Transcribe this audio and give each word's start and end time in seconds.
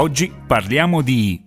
Oggi 0.00 0.32
parliamo 0.46 1.02
di... 1.02 1.44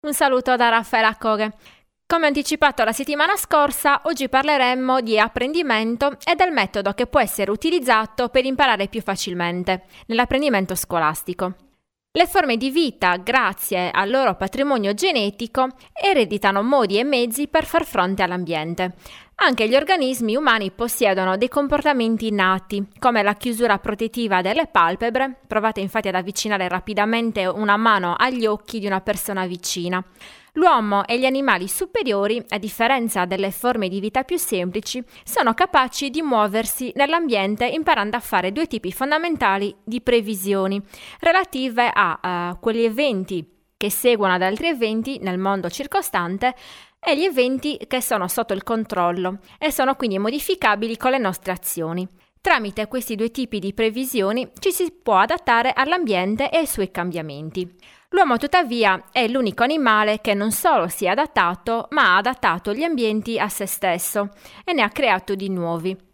Un 0.00 0.12
saluto 0.12 0.56
da 0.56 0.68
Raffaella 0.68 1.14
Coghe. 1.14 1.52
Come 2.04 2.26
anticipato 2.26 2.82
la 2.82 2.90
settimana 2.90 3.36
scorsa, 3.36 4.00
oggi 4.06 4.28
parleremo 4.28 5.00
di 5.00 5.16
apprendimento 5.16 6.18
e 6.24 6.34
del 6.34 6.50
metodo 6.50 6.92
che 6.92 7.06
può 7.06 7.20
essere 7.20 7.52
utilizzato 7.52 8.30
per 8.30 8.44
imparare 8.44 8.88
più 8.88 9.00
facilmente 9.00 9.84
nell'apprendimento 10.06 10.74
scolastico. 10.74 11.70
Le 12.14 12.26
forme 12.26 12.58
di 12.58 12.68
vita, 12.68 13.16
grazie 13.16 13.90
al 13.90 14.10
loro 14.10 14.36
patrimonio 14.36 14.92
genetico, 14.92 15.68
ereditano 15.94 16.62
modi 16.62 16.98
e 16.98 17.04
mezzi 17.04 17.48
per 17.48 17.64
far 17.64 17.86
fronte 17.86 18.22
all'ambiente. 18.22 18.96
Anche 19.34 19.66
gli 19.68 19.74
organismi 19.74 20.36
umani 20.36 20.70
possiedono 20.70 21.36
dei 21.36 21.48
comportamenti 21.48 22.28
innati, 22.28 22.86
come 22.98 23.22
la 23.22 23.34
chiusura 23.34 23.78
protettiva 23.78 24.40
delle 24.40 24.68
palpebre, 24.68 25.40
provate 25.46 25.80
infatti 25.80 26.08
ad 26.08 26.14
avvicinare 26.14 26.68
rapidamente 26.68 27.46
una 27.46 27.76
mano 27.76 28.14
agli 28.16 28.46
occhi 28.46 28.78
di 28.78 28.86
una 28.86 29.00
persona 29.00 29.46
vicina. 29.46 30.04
L'uomo 30.56 31.06
e 31.06 31.18
gli 31.18 31.24
animali 31.24 31.66
superiori, 31.66 32.44
a 32.50 32.58
differenza 32.58 33.24
delle 33.24 33.50
forme 33.50 33.88
di 33.88 34.00
vita 34.00 34.22
più 34.22 34.36
semplici, 34.36 35.02
sono 35.24 35.54
capaci 35.54 36.10
di 36.10 36.20
muoversi 36.20 36.92
nell'ambiente 36.94 37.66
imparando 37.66 38.18
a 38.18 38.20
fare 38.20 38.52
due 38.52 38.66
tipi 38.66 38.92
fondamentali 38.92 39.74
di 39.82 40.02
previsioni 40.02 40.80
relative 41.20 41.90
a 41.92 42.50
uh, 42.52 42.60
quegli 42.60 42.84
eventi 42.84 43.52
che 43.82 43.90
seguono 43.90 44.34
ad 44.34 44.42
altri 44.42 44.68
eventi 44.68 45.18
nel 45.20 45.38
mondo 45.38 45.68
circostante 45.68 46.54
e 47.00 47.18
gli 47.18 47.24
eventi 47.24 47.80
che 47.88 48.00
sono 48.00 48.28
sotto 48.28 48.52
il 48.52 48.62
controllo 48.62 49.38
e 49.58 49.72
sono 49.72 49.96
quindi 49.96 50.20
modificabili 50.20 50.96
con 50.96 51.10
le 51.10 51.18
nostre 51.18 51.50
azioni. 51.50 52.06
Tramite 52.40 52.86
questi 52.86 53.16
due 53.16 53.32
tipi 53.32 53.58
di 53.58 53.74
previsioni 53.74 54.48
ci 54.60 54.70
si 54.70 54.92
può 54.92 55.16
adattare 55.16 55.72
all'ambiente 55.74 56.48
e 56.48 56.58
ai 56.58 56.66
suoi 56.68 56.92
cambiamenti. 56.92 57.68
L'uomo 58.10 58.36
tuttavia 58.36 59.06
è 59.10 59.26
l'unico 59.26 59.64
animale 59.64 60.20
che 60.20 60.34
non 60.34 60.52
solo 60.52 60.86
si 60.86 61.06
è 61.06 61.08
adattato, 61.08 61.88
ma 61.90 62.14
ha 62.14 62.18
adattato 62.18 62.72
gli 62.72 62.84
ambienti 62.84 63.36
a 63.36 63.48
se 63.48 63.66
stesso 63.66 64.28
e 64.64 64.72
ne 64.72 64.82
ha 64.82 64.90
creato 64.90 65.34
di 65.34 65.48
nuovi. 65.48 66.11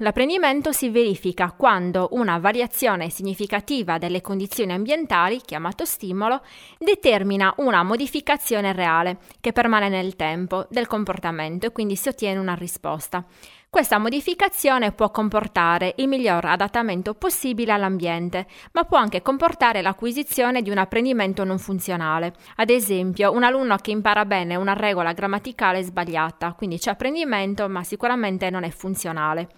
L'apprendimento 0.00 0.70
si 0.70 0.90
verifica 0.90 1.50
quando 1.50 2.10
una 2.12 2.38
variazione 2.38 3.10
significativa 3.10 3.98
delle 3.98 4.20
condizioni 4.20 4.70
ambientali, 4.70 5.40
chiamato 5.40 5.84
stimolo, 5.84 6.40
determina 6.78 7.52
una 7.56 7.82
modificazione 7.82 8.72
reale 8.72 9.18
che 9.40 9.50
permane 9.50 9.88
nel 9.88 10.14
tempo 10.14 10.68
del 10.70 10.86
comportamento 10.86 11.66
e 11.66 11.72
quindi 11.72 11.96
si 11.96 12.10
ottiene 12.10 12.38
una 12.38 12.54
risposta. 12.54 13.24
Questa 13.68 13.98
modificazione 13.98 14.92
può 14.92 15.10
comportare 15.10 15.94
il 15.96 16.06
miglior 16.06 16.44
adattamento 16.44 17.14
possibile 17.14 17.72
all'ambiente, 17.72 18.46
ma 18.74 18.84
può 18.84 18.98
anche 18.98 19.20
comportare 19.20 19.82
l'acquisizione 19.82 20.62
di 20.62 20.70
un 20.70 20.78
apprendimento 20.78 21.42
non 21.42 21.58
funzionale. 21.58 22.34
Ad 22.54 22.70
esempio, 22.70 23.32
un 23.32 23.42
alunno 23.42 23.74
che 23.78 23.90
impara 23.90 24.24
bene 24.24 24.54
una 24.54 24.74
regola 24.74 25.12
grammaticale 25.12 25.82
sbagliata, 25.82 26.52
quindi 26.52 26.78
c'è 26.78 26.90
apprendimento, 26.92 27.68
ma 27.68 27.82
sicuramente 27.82 28.48
non 28.48 28.62
è 28.62 28.70
funzionale. 28.70 29.48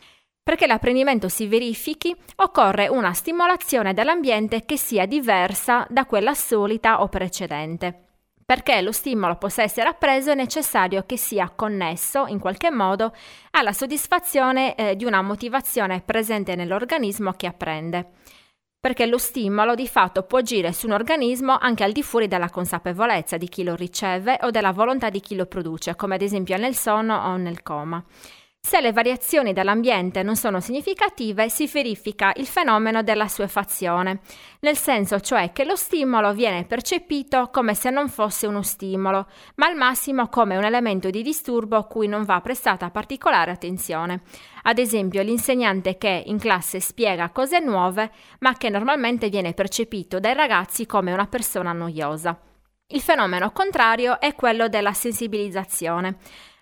Perché 0.42 0.66
l'apprendimento 0.66 1.28
si 1.28 1.46
verifichi, 1.46 2.14
occorre 2.36 2.88
una 2.88 3.12
stimolazione 3.12 3.94
dell'ambiente 3.94 4.64
che 4.64 4.77
sia 4.77 5.06
diversa 5.06 5.86
da 5.88 6.06
quella 6.06 6.34
solita 6.34 7.02
o 7.02 7.08
precedente. 7.08 8.06
Perché 8.50 8.81
lo 8.81 8.91
stimolo 8.91 9.37
possa 9.37 9.62
essere 9.62 9.88
appreso 9.88 10.32
è 10.32 10.34
necessario 10.34 11.04
che 11.06 11.16
sia 11.16 11.53
connesso 11.54 12.26
in 12.26 12.41
qualche 12.41 12.72
modo 12.72 13.15
alla 13.53 13.72
soddisfazione 13.72 14.75
eh, 14.75 14.97
di 14.97 15.04
una 15.04 15.22
motivazione 15.22 16.00
presente 16.00 16.56
nell'organismo 16.56 17.32
che 17.34 17.47
apprende. 17.47 18.10
Perché 18.81 19.06
lo 19.06 19.19
stimolo 19.19 19.76
di 19.76 19.86
fatto 19.86 20.25
può 20.25 20.38
agire 20.38 20.72
su 20.72 20.86
un 20.86 20.94
organismo 20.94 21.59
anche 21.60 21.84
al 21.84 21.92
di 21.92 22.03
fuori 22.03 22.26
della 22.26 22.50
consapevolezza 22.50 23.36
di 23.36 23.47
chi 23.47 23.62
lo 23.62 23.76
riceve 23.76 24.38
o 24.42 24.50
della 24.50 24.72
volontà 24.72 25.10
di 25.10 25.20
chi 25.20 25.36
lo 25.36 25.47
produce, 25.47 25.94
come 25.94 26.16
ad 26.16 26.22
esempio 26.22 26.56
nel 26.56 26.75
sonno 26.75 27.15
o 27.15 27.36
nel 27.36 27.62
coma. 27.62 28.03
Se 28.62 28.81
le 28.82 28.93
variazioni 28.93 29.54
dell'ambiente 29.54 30.22
non 30.22 30.37
sono 30.37 30.60
significative, 30.60 31.48
si 31.48 31.66
verifica 31.66 32.32
il 32.37 32.47
fenomeno 32.47 33.03
della 33.03 33.26
suefazione, 33.26 34.21
nel 34.60 34.76
senso 34.76 35.19
cioè 35.19 35.50
che 35.50 35.65
lo 35.65 35.75
stimolo 35.76 36.34
viene 36.34 36.66
percepito 36.66 37.48
come 37.50 37.75
se 37.75 37.88
non 37.88 38.09
fosse 38.09 38.47
uno 38.47 38.62
stimolo, 38.62 39.26
ma 39.56 39.66
al 39.66 39.76
massimo 39.76 40.28
come 40.28 40.56
un 40.56 40.65
elemento 40.65 41.09
di 41.09 41.22
disturbo 41.22 41.76
a 41.76 41.87
cui 41.87 42.06
non 42.06 42.25
va 42.25 42.41
prestata 42.43 42.91
particolare 42.91 43.50
attenzione. 43.50 44.22
Ad 44.62 44.78
esempio, 44.78 45.22
l'insegnante 45.22 45.97
che 45.97 46.22
in 46.27 46.38
classe 46.38 46.81
spiega 46.81 47.31
cose 47.31 47.60
nuove, 47.60 48.12
ma 48.41 48.53
che 48.56 48.69
normalmente 48.69 49.31
viene 49.31 49.54
percepito 49.54 50.21
dai 50.21 50.34
ragazzi 50.34 50.84
come 50.84 51.12
una 51.12 51.27
persona 51.27 51.72
noiosa. 51.72 52.38
Il 52.92 53.00
fenomeno 53.00 53.53
contrario 53.53 54.21
è 54.21 54.34
quello 54.34 54.69
della 54.69 54.92
sensibilizzazione. 54.92 56.16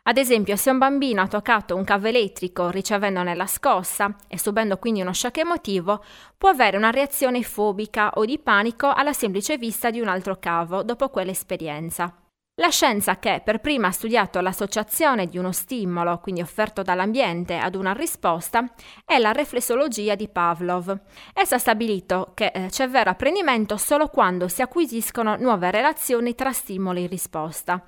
Ad 0.08 0.16
esempio, 0.16 0.56
se 0.56 0.70
un 0.70 0.78
bambino 0.78 1.20
ha 1.20 1.28
toccato 1.28 1.76
un 1.76 1.84
cavo 1.84 2.06
elettrico 2.06 2.70
ricevendone 2.70 3.34
la 3.34 3.46
scossa 3.46 4.16
e 4.26 4.38
subendo 4.38 4.78
quindi 4.78 5.02
uno 5.02 5.12
shock 5.12 5.36
emotivo, 5.36 6.02
può 6.38 6.48
avere 6.48 6.78
una 6.78 6.88
reazione 6.88 7.42
fobica 7.42 8.12
o 8.14 8.24
di 8.24 8.38
panico 8.38 8.90
alla 8.90 9.12
semplice 9.12 9.58
vista 9.58 9.90
di 9.90 10.00
un 10.00 10.08
altro 10.08 10.38
cavo 10.38 10.82
dopo 10.82 11.10
quell'esperienza. 11.10 12.10
La 12.54 12.70
scienza 12.70 13.18
che 13.18 13.42
per 13.44 13.60
prima 13.60 13.88
ha 13.88 13.92
studiato 13.92 14.40
l'associazione 14.40 15.26
di 15.26 15.36
uno 15.36 15.52
stimolo, 15.52 16.18
quindi 16.20 16.40
offerto 16.40 16.82
dall'ambiente, 16.82 17.58
ad 17.58 17.74
una 17.74 17.92
risposta, 17.92 18.64
è 19.04 19.18
la 19.18 19.32
riflessologia 19.32 20.14
di 20.14 20.28
Pavlov. 20.28 21.00
Essa 21.34 21.56
ha 21.56 21.58
stabilito 21.58 22.32
che 22.32 22.46
eh, 22.46 22.68
c'è 22.70 22.88
vero 22.88 23.10
apprendimento 23.10 23.76
solo 23.76 24.08
quando 24.08 24.48
si 24.48 24.62
acquisiscono 24.62 25.36
nuove 25.36 25.70
relazioni 25.70 26.34
tra 26.34 26.50
stimoli 26.50 27.04
e 27.04 27.08
risposta. 27.08 27.84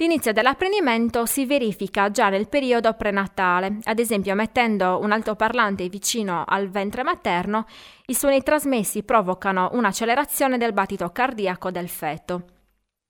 L'inizio 0.00 0.32
dell'apprendimento 0.32 1.26
si 1.26 1.44
verifica 1.44 2.10
già 2.10 2.30
nel 2.30 2.48
periodo 2.48 2.94
prenatale, 2.94 3.78
ad 3.82 3.98
esempio 3.98 4.34
mettendo 4.34 4.98
un 5.02 5.12
altoparlante 5.12 5.86
vicino 5.90 6.44
al 6.46 6.70
ventre 6.70 7.02
materno, 7.02 7.66
i 8.06 8.14
suoni 8.14 8.42
trasmessi 8.42 9.02
provocano 9.02 9.68
un'accelerazione 9.74 10.56
del 10.56 10.72
battito 10.72 11.10
cardiaco 11.10 11.70
del 11.70 11.90
feto. 11.90 12.44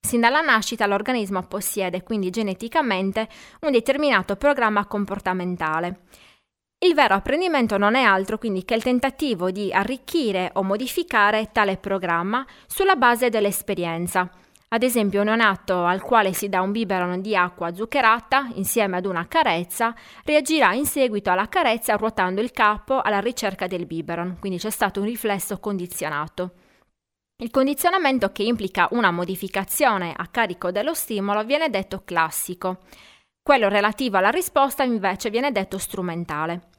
Sin 0.05 0.21
dalla 0.21 0.41
nascita 0.41 0.87
l'organismo 0.87 1.41
possiede 1.43 2.03
quindi 2.03 2.31
geneticamente 2.31 3.29
un 3.61 3.71
determinato 3.71 4.35
programma 4.35 4.85
comportamentale. 4.87 6.01
Il 6.79 6.95
vero 6.95 7.15
apprendimento 7.15 7.79
non 7.79 7.95
è 7.95 8.03
altro 8.03 8.39
quindi 8.39 8.65
che 8.65 8.75
il 8.75 8.83
tentativo 8.83 9.53
di 9.53 9.73
arricchire 9.73 10.51
o 10.55 10.65
modificare 10.65 11.51
tale 11.53 11.77
programma 11.77 12.45
sulla 12.67 12.97
base 12.97 13.29
dell'esperienza 13.29 14.29
ad 14.73 14.83
esempio 14.83 15.21
un 15.21 15.27
neonato 15.27 15.85
al 15.85 16.01
quale 16.01 16.33
si 16.33 16.49
dà 16.49 16.63
un 16.63 16.73
biberon 16.73 17.21
di 17.21 17.37
acqua 17.37 17.75
zuccherata 17.75 18.49
insieme 18.55 18.97
ad 18.97 19.05
una 19.05 19.29
carezza 19.29 19.95
reagirà 20.25 20.73
in 20.73 20.87
seguito 20.87 21.31
alla 21.31 21.49
carezza 21.49 21.95
ruotando 21.97 22.41
il 22.41 22.53
capo 22.53 23.01
alla 23.01 23.21
ricerca 23.21 23.67
del 23.67 23.85
biberon, 23.85 24.39
quindi 24.41 24.59
c'è 24.59 24.71
stato 24.71 25.01
un 25.01 25.07
riflesso 25.07 25.59
condizionato. 25.59 26.53
Il 27.43 27.51
condizionamento 27.51 28.33
che 28.33 28.45
implica 28.45 28.89
una 28.93 29.11
modificazione 29.11 30.15
a 30.17 30.27
carico 30.29 30.71
dello 30.71 30.95
stimolo 30.95 31.45
viene 31.45 31.69
detto 31.69 32.03
classico. 32.05 32.79
Quello 33.43 33.69
relativo 33.69 34.17
alla 34.17 34.31
risposta 34.31 34.85
invece 34.85 35.29
viene 35.29 35.53
detto 35.53 35.77
strumentale. 35.77 36.72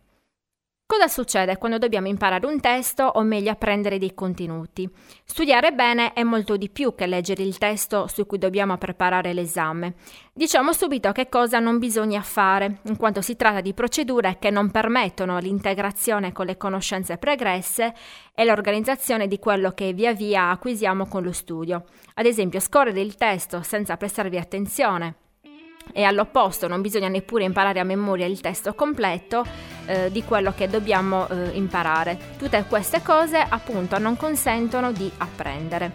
Cosa 0.85 1.07
succede 1.07 1.57
quando 1.57 1.77
dobbiamo 1.77 2.07
imparare 2.07 2.45
un 2.45 2.59
testo 2.59 3.03
o 3.03 3.23
meglio 3.23 3.49
apprendere 3.49 3.97
dei 3.97 4.13
contenuti? 4.13 4.87
Studiare 5.23 5.71
bene 5.71 6.13
è 6.13 6.23
molto 6.23 6.55
di 6.55 6.69
più 6.69 6.93
che 6.93 7.07
leggere 7.07 7.41
il 7.41 7.57
testo 7.57 8.05
su 8.07 8.27
cui 8.27 8.37
dobbiamo 8.37 8.77
preparare 8.77 9.33
l'esame. 9.33 9.95
Diciamo 10.33 10.71
subito 10.71 11.11
che 11.11 11.29
cosa 11.29 11.59
non 11.59 11.79
bisogna 11.79 12.21
fare, 12.21 12.79
in 12.83 12.97
quanto 12.97 13.21
si 13.21 13.35
tratta 13.35 13.61
di 13.61 13.73
procedure 13.73 14.37
che 14.39 14.51
non 14.51 14.71
permettono 14.71 15.39
l'integrazione 15.39 16.31
con 16.31 16.45
le 16.45 16.57
conoscenze 16.57 17.17
pregresse 17.17 17.93
e 18.35 18.43
l'organizzazione 18.43 19.27
di 19.27 19.39
quello 19.39 19.71
che 19.71 19.93
via 19.93 20.13
via 20.13 20.49
acquisiamo 20.49 21.07
con 21.07 21.23
lo 21.23 21.31
studio. 21.31 21.85
Ad 22.15 22.25
esempio, 22.25 22.59
scorrere 22.59 23.01
il 23.01 23.15
testo 23.15 23.63
senza 23.63 23.97
prestarvi 23.97 24.37
attenzione 24.37 25.15
e 25.91 26.03
all'opposto 26.03 26.67
non 26.67 26.81
bisogna 26.81 27.07
neppure 27.07 27.43
imparare 27.43 27.79
a 27.79 27.83
memoria 27.83 28.25
il 28.25 28.39
testo 28.39 28.73
completo 28.73 29.45
eh, 29.85 30.11
di 30.11 30.23
quello 30.23 30.53
che 30.55 30.67
dobbiamo 30.67 31.27
eh, 31.27 31.49
imparare. 31.53 32.17
Tutte 32.37 32.65
queste 32.67 33.01
cose 33.01 33.37
appunto 33.37 33.97
non 33.97 34.15
consentono 34.15 34.91
di 34.91 35.11
apprendere. 35.17 35.91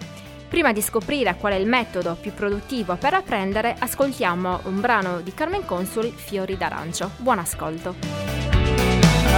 Prima 0.48 0.72
di 0.72 0.80
scoprire 0.80 1.36
qual 1.36 1.52
è 1.52 1.56
il 1.56 1.66
metodo 1.66 2.16
più 2.18 2.32
produttivo 2.32 2.96
per 2.96 3.14
apprendere, 3.14 3.76
ascoltiamo 3.78 4.60
un 4.64 4.80
brano 4.80 5.20
di 5.20 5.34
Carmen 5.34 5.64
Consoli, 5.64 6.10
Fiori 6.10 6.56
d'arancio. 6.56 7.10
Buon 7.18 7.38
ascolto! 7.38 8.57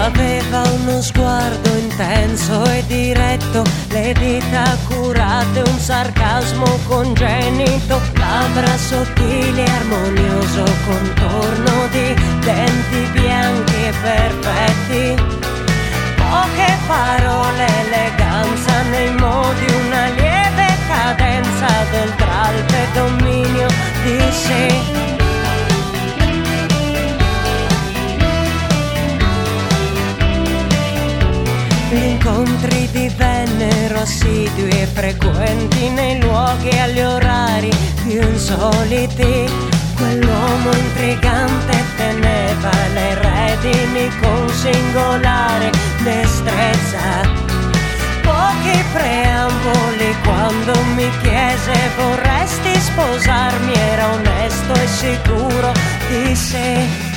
Aveva 0.01 0.63
uno 0.81 1.03
sguardo 1.03 1.77
intenso 1.77 2.65
e 2.71 2.83
diretto, 2.87 3.63
le 3.91 4.15
dita 4.15 4.75
curate, 4.89 5.61
un 5.61 5.79
sarcasmo 5.79 6.65
congenito, 6.89 8.01
labbra 8.15 8.79
sottili 8.79 9.63
e 9.63 9.71
armonioso 9.71 10.65
contorno 10.87 11.87
di 11.91 12.15
denti 12.41 13.11
bianchi 13.13 13.75
e 13.75 13.93
perfetti. 14.01 15.23
Poche 16.17 16.79
parole, 16.87 17.67
eleganza 17.85 18.83
nei 18.91 19.15
modi, 19.17 19.67
una 19.85 20.07
lieve 20.17 20.67
cadenza 20.89 21.69
del 21.91 22.15
tralpe 22.17 22.87
dominio 22.95 23.69
di 24.03 24.33
sé. 24.33 25.20
Assidui 34.01 34.71
e 34.71 34.87
frequenti 34.87 35.89
nei 35.91 36.21
luoghi 36.21 36.69
e 36.69 36.79
agli 36.79 37.01
orari 37.01 37.71
più 38.03 38.21
insoliti. 38.21 39.49
Quell'uomo 39.97 40.73
intrigante 40.73 41.85
teneva 41.97 42.71
le 42.95 43.15
redini 43.15 44.09
con 44.21 44.49
singolare 44.49 45.71
destrezza. 46.03 47.21
Pochi 48.23 48.85
preamboli 48.93 50.17
quando 50.25 50.73
mi 50.95 51.11
chiese 51.23 51.73
vorresti 51.97 52.81
sposarmi 52.81 53.73
era 53.75 54.13
onesto 54.13 54.73
e 54.73 54.87
sicuro 54.87 55.73
di 56.09 56.35
sé. 56.35 57.09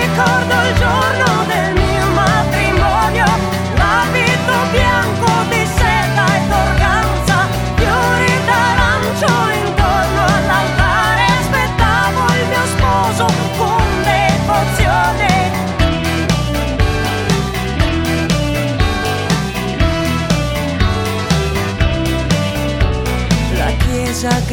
ricordo 0.00 0.54
il 0.68 0.74
giorno 0.76 1.44
del 1.46 1.79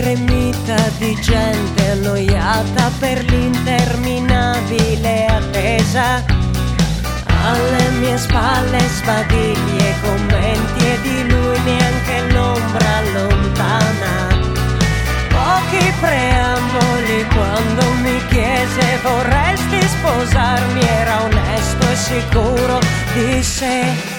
gremita 0.07 0.77
di 1.00 1.19
gente 1.19 1.92
annoiata 1.92 2.89
per 2.98 3.25
l'interminabile 3.25 5.25
attesa. 5.25 6.24
Alle 7.44 7.89
mie 8.00 8.18
spalle 8.18 8.80
sbadigli 8.80 9.77
e 9.77 9.94
commenti 10.01 10.86
e 10.86 11.01
di 11.01 11.30
lui 11.30 11.59
neanche 11.59 12.21
l'ombra 12.31 13.01
lontana. 13.13 14.27
Pochi 15.27 15.94
preamboli 16.00 17.27
quando 17.33 17.92
mi 18.01 18.25
chiese 18.27 19.00
vorresti 19.03 19.81
sposarmi, 19.81 20.88
era 20.88 21.24
onesto 21.24 21.89
e 21.89 21.95
sicuro 21.95 22.80
di 23.13 23.44
sé. 23.44 24.17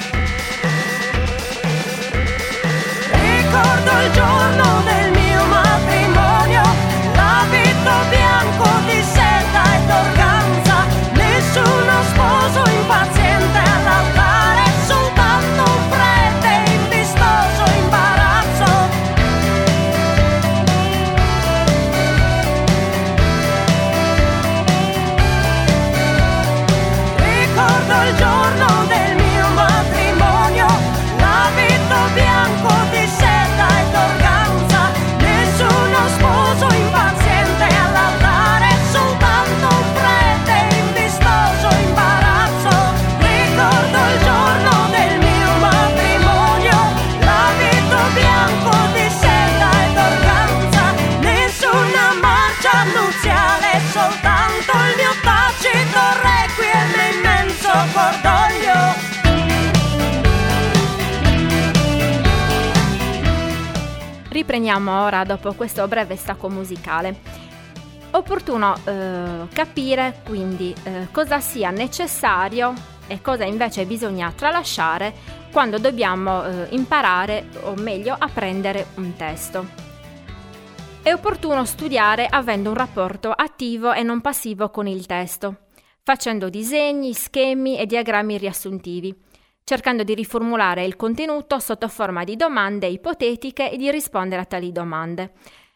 Riprendiamo 64.48 65.02
ora 65.02 65.24
dopo 65.24 65.52
questo 65.52 65.86
breve 65.88 66.16
stacco 66.16 66.48
musicale. 66.48 67.20
Opportuno 68.12 68.74
eh, 68.82 69.46
capire 69.52 70.22
quindi 70.24 70.74
eh, 70.84 71.08
cosa 71.12 71.38
sia 71.38 71.68
necessario 71.68 72.72
e 73.08 73.20
cosa 73.20 73.44
invece 73.44 73.84
bisogna 73.84 74.32
tralasciare 74.34 75.12
quando 75.52 75.78
dobbiamo 75.78 76.46
eh, 76.46 76.68
imparare 76.70 77.50
o 77.64 77.74
meglio 77.74 78.16
apprendere 78.18 78.86
un 78.94 79.14
testo. 79.16 79.66
È 81.02 81.12
opportuno 81.12 81.66
studiare 81.66 82.26
avendo 82.26 82.70
un 82.70 82.76
rapporto 82.76 83.30
attivo 83.30 83.92
e 83.92 84.02
non 84.02 84.22
passivo 84.22 84.70
con 84.70 84.86
il 84.86 85.04
testo, 85.04 85.66
facendo 86.02 86.48
disegni, 86.48 87.12
schemi 87.12 87.76
e 87.76 87.84
diagrammi 87.84 88.38
riassuntivi, 88.38 89.14
cercando 89.68 90.02
di 90.02 90.14
riformulare 90.14 90.86
il 90.86 90.96
contenuto 90.96 91.58
sotto 91.58 91.88
forma 91.88 92.24
di 92.24 92.36
domande 92.36 92.86
ipotetiche 92.86 93.70
e 93.70 93.76
di 93.76 93.90
rispondere 93.90 94.40
a 94.40 94.46
tali 94.46 94.72
domande. 94.72 95.32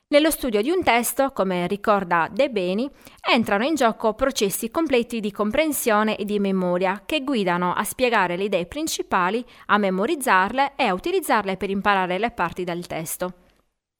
Nello 0.09 0.31
studio 0.31 0.62
di 0.62 0.71
un 0.71 0.83
testo, 0.83 1.31
come 1.33 1.67
ricorda 1.67 2.27
De 2.33 2.49
Beni, 2.49 2.91
entrano 3.21 3.65
in 3.65 3.75
gioco 3.75 4.15
processi 4.15 4.71
completi 4.71 5.21
di 5.21 5.31
comprensione 5.31 6.17
e 6.17 6.25
di 6.25 6.39
memoria 6.39 7.03
che 7.05 7.23
guidano 7.23 7.75
a 7.75 7.84
spiegare 7.84 8.39
le 8.39 8.44
idee 8.44 8.65
principali, 8.65 9.44
a 9.67 9.77
memorizzarle 9.77 10.72
e 10.75 10.84
a 10.84 10.94
utilizzarle 10.94 11.58
per 11.58 11.69
imparare 11.69 12.19
le 12.19 12.31
parti 12.31 12.65
del 12.65 12.87
testo. 12.87 13.42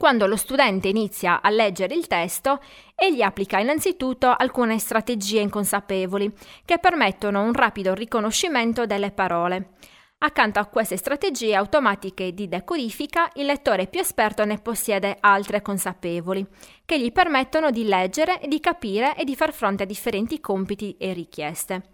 Quando 0.02 0.26
lo 0.26 0.35
studente 0.35 0.88
inizia 0.88 1.40
a 1.40 1.49
leggere 1.49 1.94
il 1.94 2.09
testo, 2.09 2.59
egli 2.97 3.23
applica 3.23 3.61
innanzitutto 3.61 4.35
alcune 4.37 4.80
strategie 4.80 5.38
inconsapevoli 5.38 6.28
che 6.64 6.80
permettono 6.80 7.40
un 7.40 7.52
rapido 7.52 7.94
riconoscimento 7.94 8.85
delle 8.85 9.12
parole. 9.12 9.75
Accanto 10.24 10.60
a 10.60 10.66
queste 10.66 10.96
strategie 10.96 11.56
automatiche 11.56 12.32
di 12.32 12.46
decodifica, 12.46 13.28
il 13.34 13.44
lettore 13.44 13.88
più 13.88 13.98
esperto 13.98 14.44
ne 14.44 14.58
possiede 14.58 15.16
altre 15.18 15.62
consapevoli, 15.62 16.46
che 16.84 17.00
gli 17.00 17.10
permettono 17.10 17.72
di 17.72 17.82
leggere, 17.82 18.40
di 18.46 18.60
capire 18.60 19.16
e 19.16 19.24
di 19.24 19.34
far 19.34 19.52
fronte 19.52 19.82
a 19.82 19.86
differenti 19.86 20.40
compiti 20.40 20.94
e 20.96 21.12
richieste. 21.12 21.88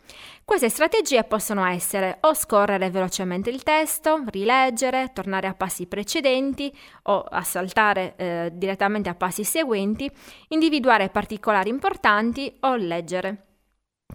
Queste 0.44 0.68
strategie 0.68 1.25
possono 1.25 1.64
essere 1.64 2.18
o 2.20 2.35
scorrere 2.35 2.90
velocemente 2.90 3.49
il 3.49 3.62
testo, 3.62 4.23
rileggere, 4.26 5.11
tornare 5.14 5.47
a 5.47 5.54
passi 5.54 5.87
precedenti 5.87 6.70
o 7.04 7.20
a 7.23 7.40
saltare 7.40 8.12
eh, 8.16 8.50
direttamente 8.52 9.08
a 9.08 9.14
passi 9.14 9.42
seguenti, 9.42 10.11
individuare 10.49 11.08
particolari 11.08 11.70
importanti 11.70 12.54
o 12.61 12.76
leggere. 12.76 13.48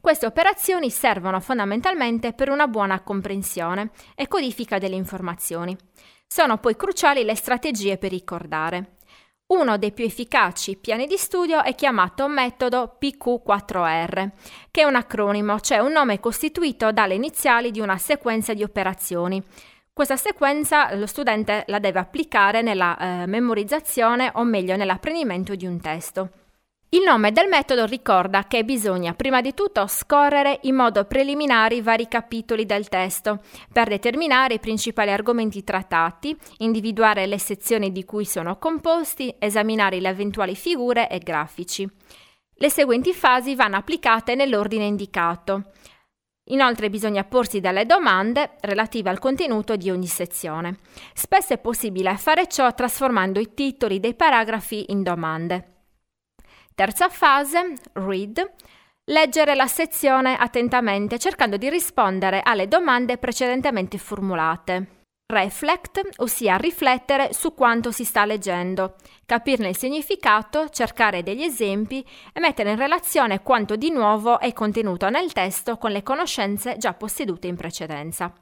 Queste 0.04 0.26
operazioni 0.26 0.90
servono 0.90 1.40
fondamentalmente 1.40 2.34
per 2.34 2.50
una 2.50 2.68
buona 2.68 3.00
comprensione 3.04 3.92
e 4.16 4.28
codifica 4.28 4.78
delle 4.78 4.98
informazioni. 4.98 5.78
Sono 6.28 6.58
poi 6.58 6.76
cruciali 6.76 7.24
le 7.24 7.36
strategie 7.36 7.98
per 7.98 8.12
ricordare. 8.12 8.98
Uno 9.54 9.78
dei 9.78 9.94
più 9.94 10.04
efficaci 10.04 10.76
piani 10.76 11.08
di 11.08 11.16
studio 11.16 11.64
è 11.64 11.74
chiamato 11.74 12.28
metodo 12.28 12.98
PQ4R, 13.00 14.32
che 14.72 14.82
è 14.82 14.84
un 14.84 14.96
acronimo, 14.96 15.62
cioè 15.62 15.80
un 15.80 15.94
nome 15.94 16.20
costituito 16.20 16.92
dalle 16.92 17.14
iniziali 17.14 17.72
di 17.72 17.80
una 17.80 17.98
sequenza 17.98 18.54
di 18.54 18.62
operazioni. 18.62 19.42
Questa 19.94 20.18
sequenza 20.18 20.94
lo 20.96 21.06
studente 21.06 21.64
la 21.68 21.80
deve 21.80 22.00
applicare 22.00 22.62
nella 22.62 22.98
eh, 22.98 23.26
memorizzazione 23.26 24.32
o 24.34 24.44
meglio 24.44 24.76
nell'apprendimento 24.76 25.56
di 25.56 25.66
un 25.66 25.80
testo. 25.80 26.30
Il 26.94 27.02
nome 27.02 27.32
del 27.32 27.48
metodo 27.48 27.86
ricorda 27.86 28.44
che 28.44 28.64
bisogna 28.64 29.16
prima 29.16 29.42
di 29.42 29.56
tutto 29.56 29.88
scorrere 29.88 30.60
in 30.64 30.76
modo 30.76 31.06
preliminare 31.06 31.74
i 31.74 31.82
vari 31.82 32.08
capitoli 32.08 32.68
del 32.68 32.88
testo 32.88 33.42
per 33.72 33.88
determinare 33.88 34.54
i 34.54 34.60
principali 34.60 35.10
argomenti 35.10 35.64
trattati, 35.64 36.38
individuare 36.58 37.26
le 37.26 37.40
sezioni 37.40 37.92
di 37.92 38.06
cui 38.06 38.26
sono 38.26 38.60
composti, 38.60 39.34
esaminare 39.40 40.00
le 40.00 40.10
eventuali 40.10 40.56
figure 40.56 41.10
e 41.10 41.18
grafici. 41.18 41.90
Le 42.54 42.70
seguenti 42.70 43.12
fasi 43.12 43.56
vanno 43.56 43.78
applicate 43.78 44.36
nell'ordine 44.36 44.86
indicato. 44.86 45.72
Inoltre 46.50 46.92
bisogna 46.92 47.24
porsi 47.24 47.60
delle 47.60 47.88
domande 47.88 48.52
relative 48.62 49.10
al 49.10 49.18
contenuto 49.18 49.76
di 49.76 49.90
ogni 49.90 50.06
sezione. 50.06 50.78
Spesso 51.16 51.54
è 51.54 51.58
possibile 51.58 52.16
fare 52.18 52.48
ciò 52.48 52.72
trasformando 52.72 53.40
i 53.40 53.56
titoli 53.56 54.00
dei 54.00 54.14
paragrafi 54.14 54.92
in 54.92 55.02
domande. 55.02 55.73
Terza 56.76 57.08
fase, 57.08 57.76
read. 57.94 58.52
Leggere 59.06 59.54
la 59.54 59.68
sezione 59.68 60.36
attentamente 60.36 61.20
cercando 61.20 61.58
di 61.58 61.70
rispondere 61.70 62.42
alle 62.44 62.68
domande 62.68 63.18
precedentemente 63.18 64.00
formulate. 64.00 65.02
Reflect, 65.32 66.02
ossia 66.18 66.56
riflettere 66.58 67.32
su 67.32 67.54
quanto 67.54 67.92
si 67.92 68.06
sta 68.06 68.26
leggendo, 68.26 68.96
capirne 69.26 69.70
il 69.70 69.78
significato, 69.78 70.70
cercare 70.70 71.22
degli 71.22 71.44
esempi 71.44 72.06
e 72.34 72.40
mettere 72.40 72.72
in 72.72 72.78
relazione 72.78 73.42
quanto 73.42 73.76
di 73.76 73.92
nuovo 73.92 74.40
è 74.40 74.52
contenuto 74.54 75.10
nel 75.10 75.32
testo 75.32 75.78
con 75.78 75.92
le 75.92 76.02
conoscenze 76.02 76.78
già 76.78 76.94
possedute 76.94 77.48
in 77.48 77.56
precedenza. 77.56 78.34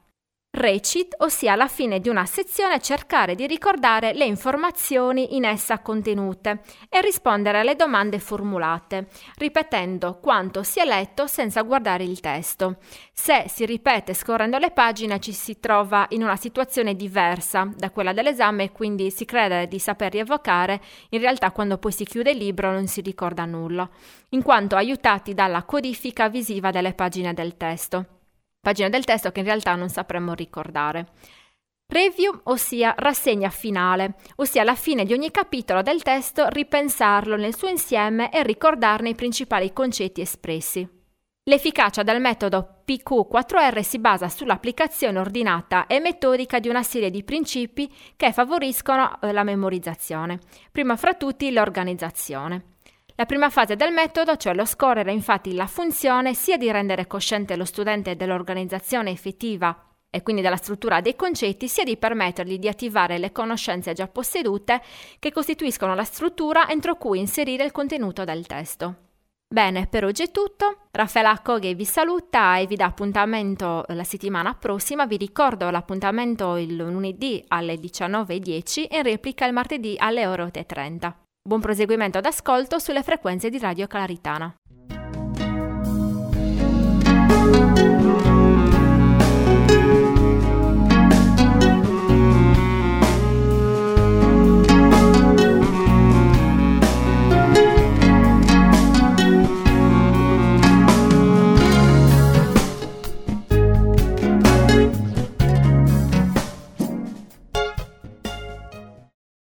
Recit, 0.54 1.16
ossia 1.20 1.54
alla 1.54 1.70
fine 1.70 2.02
di 2.02 2.10
una 2.10 2.26
sezione 2.26 2.82
cercare 2.82 3.36
di 3.36 3.48
ricordare 3.48 4.14
le 4.14 4.26
informazioni 4.26 5.38
in 5.38 5.46
essa 5.46 5.80
contenute 5.80 6.60
e 6.90 7.00
rispondere 7.00 7.60
alle 7.60 7.78
domande 7.78 8.20
formulate, 8.20 9.08
ripetendo 9.38 10.20
quanto 10.20 10.62
si 10.64 10.82
è 10.82 10.86
letto 10.86 11.26
senza 11.26 11.62
guardare 11.62 12.04
il 12.04 12.20
testo. 12.20 12.80
Se 13.14 13.46
si 13.48 13.66
ripete 13.66 14.14
scorrendo 14.14 14.58
le 14.58 14.72
pagine 14.72 15.22
ci 15.22 15.32
si 15.32 15.58
trova 15.62 16.06
in 16.10 16.22
una 16.22 16.36
situazione 16.36 16.98
diversa 16.98 17.72
da 17.74 17.90
quella 17.90 18.12
dell'esame 18.12 18.66
e 18.66 18.72
quindi 18.74 19.10
si 19.10 19.24
crede 19.24 19.70
di 19.70 19.80
saper 19.80 20.12
rievocare, 20.12 20.82
in 21.12 21.22
realtà 21.22 21.52
quando 21.52 21.78
poi 21.78 21.94
si 21.94 22.04
chiude 22.04 22.32
il 22.32 22.38
libro 22.38 22.74
non 22.74 22.88
si 22.88 23.00
ricorda 23.00 23.46
nulla, 23.46 23.90
in 24.32 24.44
quanto 24.44 24.76
aiutati 24.76 25.34
dalla 25.34 25.64
codifica 25.64 26.28
visiva 26.28 26.72
delle 26.72 26.94
pagine 26.94 27.34
del 27.34 27.56
testo 27.56 28.20
pagina 28.62 28.90
del 28.90 29.04
testo 29.04 29.32
che 29.32 29.40
in 29.40 29.46
realtà 29.46 29.76
non 29.76 29.90
sapremmo 29.90 30.34
ricordare. 30.34 31.08
Review, 31.88 32.40
ossia 32.44 32.96
rassegna 32.98 33.50
finale, 33.50 34.16
ossia 34.36 34.62
alla 34.62 34.76
fine 34.76 35.04
di 35.04 35.12
ogni 35.12 35.30
capitolo 35.30 35.82
del 35.82 36.04
testo 36.04 36.48
ripensarlo 36.48 37.36
nel 37.36 37.54
suo 37.54 37.68
insieme 37.68 38.32
e 38.32 38.44
ricordarne 38.44 39.10
i 39.10 39.16
principali 39.16 39.74
concetti 39.74 40.22
espressi. 40.22 40.88
L'efficacia 41.46 42.04
del 42.04 42.22
metodo 42.22 42.84
PQ4R 42.88 43.82
si 43.82 44.00
basa 44.00 44.30
sull'applicazione 44.30 45.20
ordinata 45.20 45.88
e 45.88 46.00
metodica 46.00 46.60
di 46.60 46.70
una 46.70 46.84
serie 46.84 47.10
di 47.10 47.24
principi 47.24 47.92
che 48.16 48.32
favoriscono 48.32 49.20
eh, 49.20 49.34
la 49.34 49.44
memorizzazione, 49.44 50.40
prima 50.72 50.96
fra 50.96 51.16
tutti 51.16 51.52
l'organizzazione. 51.52 52.76
La 53.22 53.28
prima 53.28 53.52
fase 53.52 53.76
del 53.76 53.94
metodo, 53.94 54.36
cioè 54.36 54.56
lo 54.56 54.66
scorrere, 54.66 55.12
infatti 55.12 55.54
la 55.54 55.68
funzione 55.68 56.34
sia 56.34 56.58
di 56.58 56.72
rendere 56.72 57.06
cosciente 57.06 57.56
lo 57.56 57.66
studente 57.66 58.16
dell'organizzazione 58.16 59.12
effettiva 59.12 59.90
e 60.10 60.24
quindi 60.24 60.42
della 60.42 60.56
struttura 60.56 61.02
dei 61.02 61.16
concetti, 61.16 61.68
sia 61.68 61.84
di 61.84 61.98
permettergli 61.98 62.58
di 62.58 62.68
attivare 62.68 63.20
le 63.20 63.32
conoscenze 63.32 63.94
già 63.94 64.08
possedute 64.08 64.82
che 65.20 65.32
costituiscono 65.32 65.94
la 65.94 66.04
struttura 66.04 66.68
entro 66.68 66.96
cui 66.96 67.20
inserire 67.20 67.64
il 67.64 67.72
contenuto 67.72 68.24
del 68.24 68.48
testo. 68.48 68.96
Bene, 69.48 69.86
per 69.86 70.04
oggi 70.04 70.24
è 70.24 70.32
tutto. 70.32 70.88
Raffaella 70.90 71.30
Accoghe 71.30 71.76
vi 71.76 71.86
saluta 71.86 72.58
e 72.58 72.66
vi 72.66 72.76
dà 72.76 72.86
appuntamento 72.86 73.86
la 73.90 74.04
settimana 74.04 74.56
prossima. 74.56 75.06
Vi 75.06 75.18
ricordo 75.18 75.70
l'appuntamento 75.70 76.58
il 76.58 76.76
lunedì 76.76 77.46
alle 77.50 77.76
19.10 77.76 78.88
e 78.90 78.98
in 78.98 79.04
replica 79.04 79.46
il 79.46 79.54
martedì 79.54 79.94
alle 80.00 80.26
ore 80.26 80.46
8.30. 80.46 81.14
Buon 81.44 81.60
proseguimento 81.60 82.22
d'ascolto 82.22 82.78
sulle 82.78 83.02
frequenze 83.02 83.50
di 83.50 83.58
Radio 83.58 83.88
Claritana. 83.88 84.61